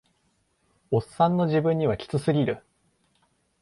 [0.89, 2.63] オッサンの自分にはキツすぎる